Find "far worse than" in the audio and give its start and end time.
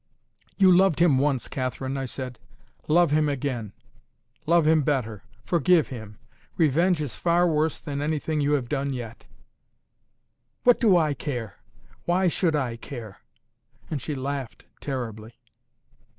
7.15-8.01